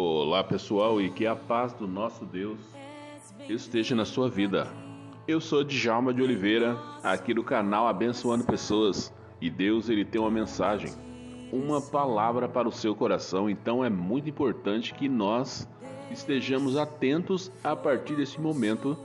Olá 0.00 0.44
pessoal 0.44 1.00
e 1.00 1.10
que 1.10 1.26
a 1.26 1.34
paz 1.34 1.72
do 1.72 1.88
nosso 1.88 2.24
Deus 2.24 2.60
esteja 3.48 3.96
na 3.96 4.04
sua 4.04 4.30
vida. 4.30 4.68
Eu 5.26 5.40
sou 5.40 5.64
Djalma 5.64 6.14
de 6.14 6.22
Oliveira, 6.22 6.78
aqui 7.02 7.34
do 7.34 7.42
canal 7.42 7.88
Abençoando 7.88 8.44
Pessoas, 8.44 9.12
e 9.40 9.50
Deus 9.50 9.88
ele 9.88 10.04
tem 10.04 10.20
uma 10.20 10.30
mensagem, 10.30 10.92
uma 11.52 11.80
palavra 11.80 12.48
para 12.48 12.68
o 12.68 12.72
seu 12.72 12.94
coração, 12.94 13.50
então 13.50 13.84
é 13.84 13.90
muito 13.90 14.30
importante 14.30 14.94
que 14.94 15.08
nós 15.08 15.68
estejamos 16.12 16.76
atentos 16.76 17.50
a 17.64 17.74
partir 17.74 18.14
desse 18.14 18.40
momento, 18.40 18.96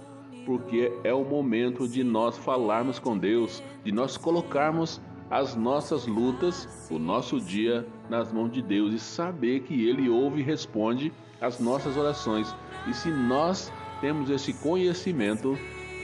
porque 0.46 0.92
é 1.04 1.12
o 1.14 1.26
momento 1.26 1.88
de 1.88 2.04
nós 2.04 2.38
falarmos 2.38 3.00
com 3.00 3.18
Deus, 3.18 3.64
de 3.84 3.92
nós 3.92 4.16
colocarmos 4.16 5.02
as 5.30 5.56
nossas 5.56 6.06
lutas, 6.06 6.88
o 6.90 7.00
nosso 7.00 7.40
dia 7.40 7.86
nas 8.10 8.32
mãos 8.32 8.52
de 8.52 8.62
Deus 8.62 8.94
e 8.94 9.00
saber 9.00 9.62
que 9.62 9.88
Ele 9.88 10.10
ouve 10.10 10.42
e 10.42 10.44
responde 10.44 11.12
as 11.42 11.60
nossas 11.60 11.98
orações. 11.98 12.54
E 12.88 12.94
se 12.94 13.10
nós 13.10 13.72
temos 14.02 14.30
esse 14.30 14.54
conhecimento, 14.54 15.58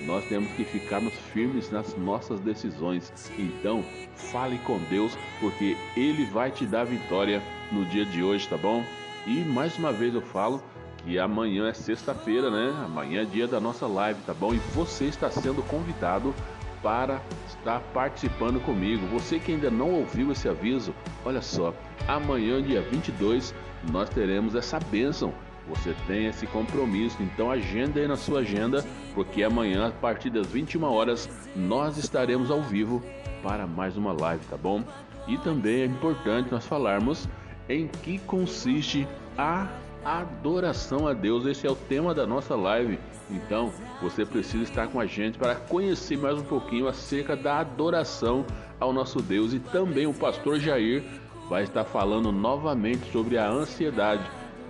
nós 0.05 0.25
temos 0.25 0.51
que 0.53 0.63
ficarmos 0.63 1.13
firmes 1.13 1.69
nas 1.69 1.95
nossas 1.97 2.39
decisões. 2.39 3.11
Então, 3.37 3.83
fale 4.15 4.57
com 4.59 4.79
Deus, 4.89 5.17
porque 5.39 5.75
Ele 5.95 6.25
vai 6.25 6.51
te 6.51 6.65
dar 6.65 6.85
vitória 6.85 7.41
no 7.71 7.85
dia 7.85 8.05
de 8.05 8.23
hoje, 8.23 8.47
tá 8.47 8.57
bom? 8.57 8.83
E 9.27 9.43
mais 9.43 9.77
uma 9.77 9.91
vez 9.91 10.15
eu 10.15 10.21
falo 10.21 10.63
que 11.03 11.19
amanhã 11.19 11.67
é 11.67 11.73
sexta-feira, 11.73 12.49
né? 12.49 12.73
Amanhã 12.85 13.21
é 13.21 13.25
dia 13.25 13.47
da 13.47 13.59
nossa 13.59 13.87
live, 13.87 14.19
tá 14.25 14.33
bom? 14.33 14.53
E 14.53 14.57
você 14.73 15.05
está 15.05 15.29
sendo 15.29 15.61
convidado 15.63 16.33
para 16.81 17.21
estar 17.47 17.79
participando 17.93 18.59
comigo. 18.63 19.05
Você 19.07 19.39
que 19.39 19.51
ainda 19.51 19.69
não 19.69 19.91
ouviu 19.91 20.31
esse 20.31 20.47
aviso, 20.47 20.93
olha 21.25 21.41
só, 21.41 21.73
amanhã, 22.07 22.61
dia 22.61 22.81
22, 22.81 23.53
nós 23.91 24.09
teremos 24.09 24.55
essa 24.55 24.79
bênção. 24.79 25.33
Você 25.67 25.95
tem 26.07 26.25
esse 26.25 26.47
compromisso, 26.47 27.21
então 27.21 27.51
agenda 27.51 27.99
aí 27.99 28.07
na 28.07 28.17
sua 28.17 28.39
agenda, 28.39 28.83
porque 29.13 29.43
amanhã, 29.43 29.89
a 29.89 29.91
partir 29.91 30.31
das 30.31 30.47
21 30.47 30.83
horas, 30.83 31.29
nós 31.55 31.97
estaremos 31.97 32.49
ao 32.49 32.61
vivo 32.61 33.03
para 33.43 33.67
mais 33.67 33.95
uma 33.95 34.11
live, 34.11 34.43
tá 34.49 34.57
bom? 34.57 34.83
E 35.27 35.37
também 35.37 35.81
é 35.81 35.85
importante 35.85 36.51
nós 36.51 36.65
falarmos 36.65 37.29
em 37.69 37.87
que 37.87 38.17
consiste 38.19 39.07
a 39.37 39.67
adoração 40.03 41.07
a 41.07 41.13
Deus. 41.13 41.45
Esse 41.45 41.67
é 41.67 41.71
o 41.71 41.75
tema 41.75 42.13
da 42.13 42.25
nossa 42.25 42.55
live. 42.55 42.99
Então, 43.29 43.71
você 44.01 44.25
precisa 44.25 44.63
estar 44.63 44.87
com 44.87 44.99
a 44.99 45.05
gente 45.05 45.37
para 45.37 45.55
conhecer 45.55 46.17
mais 46.17 46.37
um 46.37 46.43
pouquinho 46.43 46.87
acerca 46.87 47.35
da 47.35 47.59
adoração 47.59 48.45
ao 48.79 48.91
nosso 48.91 49.21
Deus. 49.21 49.53
E 49.53 49.59
também 49.59 50.07
o 50.07 50.13
pastor 50.13 50.59
Jair 50.59 51.03
vai 51.49 51.63
estar 51.63 51.83
falando 51.83 52.31
novamente 52.31 53.11
sobre 53.11 53.37
a 53.37 53.49
ansiedade. 53.49 54.23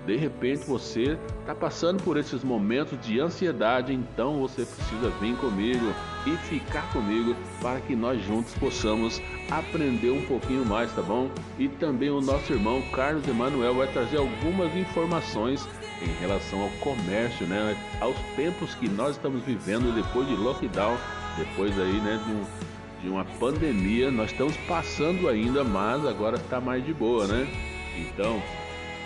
De 0.09 0.15
repente 0.15 0.65
você 0.65 1.19
está 1.39 1.53
passando 1.53 2.01
por 2.01 2.17
esses 2.17 2.43
momentos 2.43 2.99
de 2.99 3.19
ansiedade, 3.19 3.93
então 3.93 4.39
você 4.39 4.65
precisa 4.65 5.11
vir 5.21 5.35
comigo 5.35 5.93
e 6.25 6.35
ficar 6.47 6.91
comigo 6.91 7.35
para 7.61 7.79
que 7.79 7.95
nós 7.95 8.19
juntos 8.25 8.51
possamos 8.55 9.21
aprender 9.51 10.09
um 10.09 10.25
pouquinho 10.25 10.65
mais, 10.65 10.91
tá 10.95 11.03
bom? 11.03 11.29
E 11.59 11.67
também 11.69 12.09
o 12.09 12.21
nosso 12.21 12.51
irmão 12.51 12.81
Carlos 12.91 13.27
Emanuel 13.27 13.75
vai 13.75 13.93
trazer 13.93 14.17
algumas 14.17 14.75
informações 14.75 15.69
em 16.01 16.19
relação 16.19 16.63
ao 16.63 16.69
comércio, 16.79 17.45
né? 17.45 17.77
Aos 18.01 18.17
tempos 18.35 18.73
que 18.73 18.89
nós 18.89 19.11
estamos 19.11 19.43
vivendo 19.43 19.93
depois 19.93 20.27
de 20.27 20.35
lockdown, 20.35 20.97
depois 21.37 21.79
aí, 21.79 22.01
né, 22.01 22.19
de, 22.25 22.31
um, 22.31 22.45
de 23.03 23.09
uma 23.09 23.25
pandemia, 23.39 24.09
nós 24.09 24.31
estamos 24.31 24.57
passando 24.67 25.29
ainda, 25.29 25.63
mas 25.63 26.03
agora 26.03 26.37
está 26.37 26.59
mais 26.59 26.83
de 26.83 26.95
boa, 26.95 27.27
né? 27.27 27.47
Então, 27.95 28.41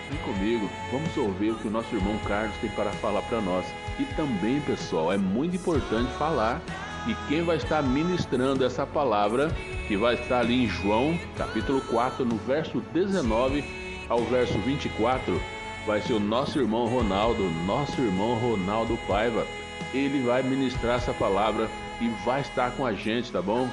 vem 0.10 0.20
comigo, 0.20 0.70
vamos 0.92 1.16
ouvir 1.18 1.52
o 1.52 1.56
que 1.56 1.68
o 1.68 1.72
nosso 1.72 1.94
irmão 1.96 2.18
Carlos 2.28 2.56
tem 2.58 2.70
para 2.72 2.92
falar 2.94 3.22
para 3.24 3.42
nós. 3.42 3.66
E 4.00 4.06
também, 4.16 4.60
pessoal, 4.62 5.12
é 5.12 5.18
muito 5.18 5.56
importante 5.56 6.12
falar 6.14 6.62
e 7.06 7.14
quem 7.28 7.44
vai 7.44 7.58
estar 7.58 7.84
ministrando 7.84 8.64
essa 8.64 8.88
palavra, 8.88 9.52
que 9.88 9.98
vai 9.98 10.16
estar 10.16 10.40
ali 10.40 10.64
em 10.64 10.70
João, 10.70 11.20
capítulo 11.38 11.82
4, 11.82 12.24
no 12.24 12.38
verso 12.38 12.80
19 12.94 13.64
ao 14.08 14.24
verso 14.24 14.58
24, 14.60 15.42
vai 15.86 16.02
ser 16.02 16.14
o 16.14 16.20
nosso 16.20 16.60
irmão 16.60 16.88
Ronaldo, 16.88 17.44
nosso 17.66 18.00
irmão 18.00 18.36
Ronaldo 18.36 18.98
Paiva. 19.06 19.46
Ele 19.94 20.24
vai 20.24 20.42
ministrar 20.44 20.96
essa 20.96 21.14
palavra 21.14 21.70
e 22.00 22.08
vai 22.26 22.40
estar 22.40 22.72
com 22.72 22.86
a 22.86 22.94
gente, 22.94 23.32
tá 23.32 23.42
bom? 23.42 23.70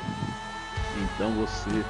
Então 0.96 1.30
você 1.32 1.84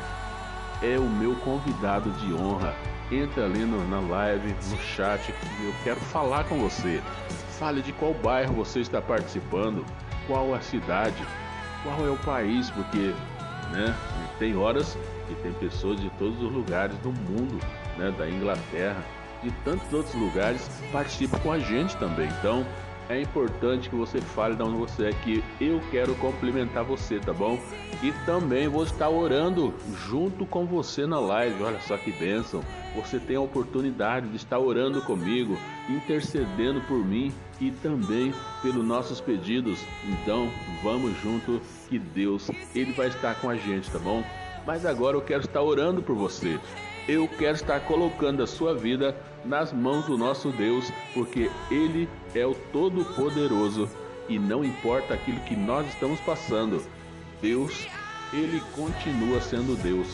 é 0.82 0.98
o 0.98 1.08
meu 1.08 1.34
convidado 1.36 2.10
de 2.10 2.34
honra. 2.34 2.74
Entra 3.10 3.44
ali 3.44 3.64
no, 3.64 3.86
na 3.88 4.00
live, 4.00 4.54
no 4.70 4.78
chat, 4.78 5.34
eu 5.62 5.74
quero 5.82 5.98
falar 5.98 6.44
com 6.44 6.58
você. 6.58 7.02
Fale 7.58 7.82
de 7.82 7.92
qual 7.92 8.14
bairro 8.14 8.54
você 8.54 8.80
está 8.80 9.02
participando, 9.02 9.84
qual 10.26 10.54
a 10.54 10.60
cidade, 10.60 11.26
qual 11.82 12.06
é 12.06 12.10
o 12.10 12.16
país, 12.18 12.70
porque 12.70 13.12
né, 13.72 13.94
tem 14.38 14.56
horas 14.56 14.96
que 15.26 15.34
tem 15.42 15.52
pessoas 15.54 16.00
de 16.00 16.08
todos 16.10 16.40
os 16.40 16.52
lugares 16.52 16.96
do 16.98 17.12
mundo, 17.12 17.58
né, 17.98 18.12
da 18.16 18.28
Inglaterra, 18.28 19.02
de 19.42 19.50
tantos 19.64 19.92
outros 19.92 20.14
lugares 20.14 20.70
participa 20.92 21.38
com 21.40 21.50
a 21.50 21.58
gente 21.58 21.96
também. 21.96 22.28
Então 22.38 22.64
é 23.10 23.20
importante 23.20 23.90
que 23.90 23.96
você 23.96 24.20
fale 24.20 24.54
de 24.54 24.62
onde 24.62 24.78
você 24.78 25.06
é, 25.08 25.12
que 25.12 25.42
eu 25.60 25.80
quero 25.90 26.14
cumprimentar 26.14 26.84
você, 26.84 27.18
tá 27.18 27.32
bom? 27.32 27.58
E 28.04 28.12
também 28.24 28.68
vou 28.68 28.84
estar 28.84 29.08
orando 29.08 29.74
junto 30.08 30.46
com 30.46 30.64
você 30.64 31.06
na 31.06 31.18
live. 31.18 31.60
Olha 31.64 31.80
só 31.80 31.98
que 31.98 32.12
bênção! 32.12 32.62
Você 32.94 33.18
tem 33.18 33.34
a 33.34 33.40
oportunidade 33.40 34.28
de 34.28 34.36
estar 34.36 34.60
orando 34.60 35.02
comigo, 35.02 35.58
intercedendo 35.88 36.80
por 36.82 37.04
mim 37.04 37.32
e 37.60 37.72
também 37.72 38.32
pelos 38.62 38.84
nossos 38.84 39.20
pedidos. 39.20 39.80
Então 40.04 40.48
vamos 40.82 41.20
junto 41.20 41.60
que 41.88 41.98
Deus 41.98 42.48
ele 42.74 42.92
vai 42.92 43.08
estar 43.08 43.34
com 43.40 43.50
a 43.50 43.56
gente, 43.56 43.90
tá 43.90 43.98
bom? 43.98 44.22
Mas 44.64 44.86
agora 44.86 45.16
eu 45.16 45.22
quero 45.22 45.40
estar 45.40 45.62
orando 45.62 46.00
por 46.00 46.14
você 46.14 46.60
eu 47.08 47.28
quero 47.28 47.54
estar 47.54 47.80
colocando 47.80 48.42
a 48.42 48.46
sua 48.46 48.74
vida 48.74 49.16
nas 49.44 49.72
mãos 49.72 50.06
do 50.06 50.16
nosso 50.16 50.50
Deus, 50.50 50.92
porque 51.14 51.50
Ele 51.70 52.08
é 52.34 52.46
o 52.46 52.54
Todo-Poderoso 52.72 53.88
e 54.28 54.38
não 54.38 54.64
importa 54.64 55.14
aquilo 55.14 55.40
que 55.40 55.56
nós 55.56 55.86
estamos 55.88 56.20
passando, 56.20 56.82
Deus, 57.42 57.86
Ele 58.32 58.62
continua 58.74 59.40
sendo 59.40 59.80
Deus. 59.82 60.06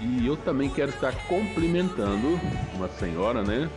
E 0.00 0.26
eu 0.26 0.36
também 0.36 0.68
quero 0.68 0.90
estar 0.90 1.12
cumprimentando 1.26 2.38
uma 2.74 2.88
senhora, 2.88 3.42
né? 3.42 3.68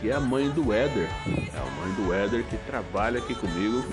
Que 0.00 0.10
é 0.10 0.14
a 0.14 0.20
mãe 0.20 0.48
do 0.50 0.72
Éder. 0.72 1.08
É 1.26 1.58
a 1.58 1.80
mãe 1.80 1.92
do 1.94 2.12
Éder 2.12 2.44
que 2.44 2.56
trabalha 2.58 3.18
aqui 3.18 3.34
comigo. 3.34 3.84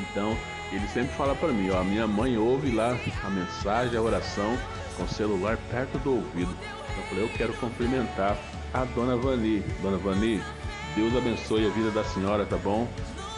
Então, 0.00 0.36
ele 0.72 0.86
sempre 0.88 1.14
fala 1.16 1.34
para 1.34 1.52
mim, 1.52 1.70
ó, 1.70 1.80
a 1.80 1.84
minha 1.84 2.06
mãe 2.06 2.38
ouve 2.38 2.70
lá 2.70 2.96
a 3.24 3.30
mensagem, 3.30 3.96
a 3.96 4.02
oração 4.02 4.56
com 4.96 5.04
o 5.04 5.08
celular 5.08 5.58
perto 5.70 5.98
do 5.98 6.16
ouvido. 6.16 6.54
Eu 6.96 7.02
falei, 7.04 7.24
eu 7.24 7.28
quero 7.30 7.52
cumprimentar 7.54 8.36
a 8.72 8.84
dona 8.84 9.16
Vani. 9.16 9.62
Dona 9.82 9.96
Vani, 9.98 10.42
Deus 10.94 11.16
abençoe 11.16 11.66
a 11.66 11.70
vida 11.70 11.90
da 11.90 12.04
senhora, 12.04 12.44
tá 12.44 12.56
bom? 12.56 12.88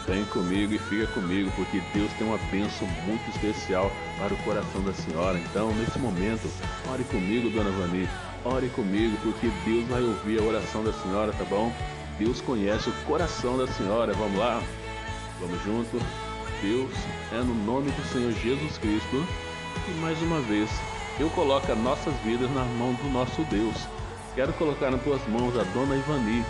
Vem 0.05 0.25
comigo 0.25 0.73
e 0.73 0.79
fica 0.79 1.07
comigo, 1.07 1.49
porque 1.55 1.81
Deus 1.93 2.11
tem 2.13 2.27
uma 2.27 2.37
bênção 2.51 2.85
muito 3.05 3.29
especial 3.29 3.89
para 4.17 4.33
o 4.33 4.37
coração 4.37 4.83
da 4.83 4.93
senhora. 4.93 5.39
Então, 5.39 5.73
nesse 5.75 5.97
momento, 5.97 6.49
ore 6.91 7.03
comigo, 7.05 7.49
dona 7.49 7.71
Vani. 7.71 8.07
Ore 8.43 8.67
comigo, 8.69 9.15
porque 9.23 9.49
Deus 9.63 9.87
vai 9.87 10.03
ouvir 10.03 10.41
a 10.41 10.43
oração 10.43 10.83
da 10.83 10.91
senhora, 10.91 11.31
tá 11.31 11.45
bom? 11.45 11.71
Deus 12.19 12.41
conhece 12.41 12.89
o 12.89 12.93
coração 13.05 13.57
da 13.57 13.65
senhora. 13.67 14.13
Vamos 14.13 14.37
lá? 14.37 14.61
Vamos 15.39 15.63
junto? 15.63 15.97
Deus, 16.61 16.91
é 17.31 17.37
no 17.37 17.55
nome 17.65 17.89
do 17.91 18.03
Senhor 18.11 18.31
Jesus 18.33 18.77
Cristo. 18.77 19.25
E 19.87 19.91
mais 20.01 20.21
uma 20.21 20.39
vez, 20.41 20.69
eu 21.19 21.29
coloco 21.29 21.71
as 21.71 21.77
nossas 21.77 22.13
vidas 22.23 22.49
nas 22.51 22.67
mãos 22.69 22.97
do 22.97 23.09
nosso 23.09 23.43
Deus. 23.43 23.75
Quero 24.33 24.51
colocar 24.53 24.89
nas 24.89 25.01
tuas 25.03 25.21
mãos 25.27 25.55
a 25.57 25.63
dona 25.73 25.95
Ivani. 25.95 26.43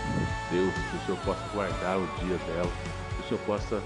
Deus, 0.49 0.73
que 0.73 0.97
o 0.97 1.05
Senhor 1.05 1.17
possa 1.25 1.45
guardar 1.53 1.97
o 1.97 2.07
dia 2.19 2.37
dela, 2.47 2.71
que 3.15 3.25
o 3.25 3.27
Senhor 3.27 3.41
possa 3.45 3.81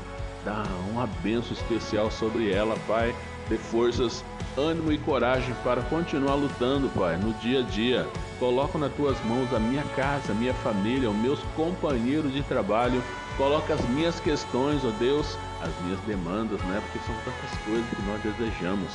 dar 0.46 0.68
uma 0.92 1.08
benção 1.24 1.54
especial 1.54 2.12
sobre 2.12 2.52
ela, 2.52 2.78
Pai. 2.88 3.16
Dê 3.50 3.58
forças, 3.58 4.24
ânimo 4.56 4.92
e 4.92 5.00
coragem 5.00 5.56
para 5.64 5.82
continuar 5.84 6.36
lutando, 6.36 6.90
Pai, 6.90 7.18
no 7.18 7.34
dia 7.36 7.62
a 7.62 7.64
dia. 7.64 8.08
Coloco 8.38 8.78
nas 8.78 8.94
tuas 8.94 9.20
mãos 9.26 9.52
a 9.54 9.60
minha 9.60 9.84
casa, 9.96 10.32
a 10.32 10.36
minha 10.36 10.54
família, 10.56 11.10
os 11.10 11.16
meus 11.16 11.40
companheiros 11.56 12.32
de 12.32 12.44
trabalho. 12.44 13.02
Coloca 13.36 13.74
as 13.74 13.82
minhas 13.90 14.20
questões, 14.20 14.86
ó 14.86 14.92
Deus, 15.00 15.38
as 15.62 15.72
minhas 15.84 16.00
demandas, 16.02 16.62
né? 16.62 16.80
Porque 16.84 17.00
são 17.04 17.16
tantas 17.26 17.58
coisas 17.66 17.86
que 17.90 18.02
nós 18.04 18.22
desejamos 18.22 18.92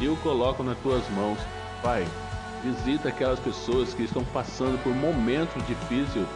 eu 0.00 0.16
coloco 0.16 0.62
nas 0.62 0.78
tuas 0.78 1.08
mãos. 1.10 1.38
Pai, 1.82 2.06
visita 2.62 3.08
aquelas 3.08 3.38
pessoas 3.38 3.92
que 3.94 4.04
estão 4.04 4.24
passando 4.26 4.82
por 4.82 4.94
momentos 4.94 5.66
difíceis 5.66 6.26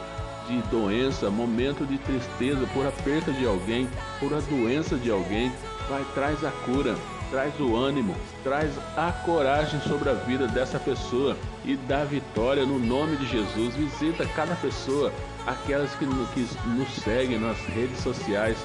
de 0.49 0.63
doença, 0.71 1.31
momento 1.31 1.87
de 1.87 1.99
tristeza 1.99 2.67
por 2.73 2.87
a 2.87 2.91
perda 2.91 3.33
de 3.33 3.47
alguém, 3.47 3.89
por 4.19 4.33
a 4.35 4.41
doença 4.41 4.97
de 4.97 5.11
alguém. 5.11 5.53
Pai, 5.89 6.05
traz 6.15 6.45
a 6.45 6.51
cura. 6.51 6.97
traz 7.31 7.59
o 7.61 7.77
ânimo, 7.77 8.17
traz 8.43 8.71
a 8.97 9.13
coragem 9.13 9.81
sobre 9.83 10.09
a 10.09 10.15
vida 10.15 10.47
dessa 10.47 10.79
pessoa 10.79 11.37
e 11.65 11.77
dá 11.77 12.05
vitória 12.05 12.65
no 12.65 12.79
nome 12.79 13.17
de 13.17 13.27
Jesus. 13.27 13.75
Visita 13.75 14.27
cada 14.35 14.55
pessoa, 14.57 15.13
aquelas 15.47 15.91
que, 15.97 16.07
que 16.07 16.69
nos 16.69 16.89
seguem 17.03 17.39
nas 17.39 17.59
redes 17.67 17.99
sociais. 17.99 18.57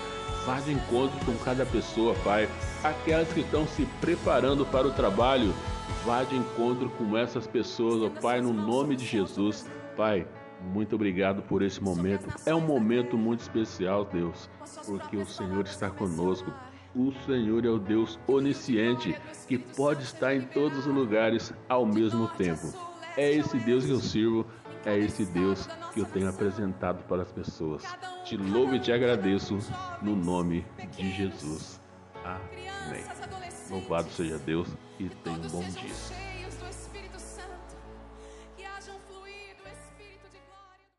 Vá 0.46 0.60
de 0.60 0.74
encontro 0.74 1.18
com 1.26 1.34
cada 1.38 1.66
pessoa, 1.66 2.14
Pai. 2.24 2.50
Aquelas 2.84 3.32
que 3.32 3.40
estão 3.40 3.66
se 3.66 3.86
preparando 4.02 4.66
para 4.66 4.86
o 4.86 4.92
trabalho, 4.92 5.54
vá 6.06 6.24
de 6.24 6.36
encontro 6.36 6.90
com 6.90 7.18
essas 7.18 7.48
pessoas, 7.48 8.02
ó 8.02 8.22
Pai, 8.22 8.42
no 8.42 8.52
nome 8.52 8.98
de 8.98 9.06
Jesus. 9.06 9.66
Pai, 9.96 10.28
muito 10.62 10.96
obrigado 10.96 11.42
por 11.44 11.62
esse 11.62 11.82
momento. 11.82 12.28
É 12.46 12.54
um 12.54 12.60
momento 12.60 13.18
muito 13.18 13.40
especial, 13.40 14.04
Deus, 14.04 14.50
porque 14.86 15.16
o 15.16 15.26
Senhor 15.26 15.66
está 15.66 15.90
conosco. 15.90 16.52
O 16.94 17.14
Senhor 17.26 17.66
é 17.66 17.70
o 17.70 17.80
Deus 17.80 18.20
onisciente 18.28 19.16
que 19.48 19.58
pode 19.58 20.04
estar 20.04 20.36
em 20.36 20.42
todos 20.42 20.80
os 20.80 20.94
lugares 20.94 21.54
ao 21.70 21.86
mesmo 21.86 22.28
tempo. 22.28 22.68
É 23.16 23.32
esse 23.32 23.58
Deus 23.60 23.86
que 23.86 23.92
eu 23.92 24.00
sirvo, 24.00 24.46
é 24.86 24.98
esse 24.98 25.26
Deus 25.26 25.68
que 25.94 26.00
eu 26.00 26.06
tenho 26.06 26.30
apresentado 26.30 27.04
para 27.08 27.22
as 27.22 27.32
pessoas. 27.32 27.84
Te 28.24 28.38
louvo 28.38 28.76
e 28.76 28.80
te 28.80 28.92
agradeço 28.92 29.58
no 30.02 30.16
nome 30.16 30.66
de 30.98 31.12
Jesus. 31.12 31.80
Amém. 32.24 33.04
Louvado 33.70 34.10
seja 34.10 34.38
Deus 34.38 34.68
e 35.00 35.10
tenha 35.10 35.38
um 35.38 35.50
bom 35.50 35.64
dia. 35.64 36.33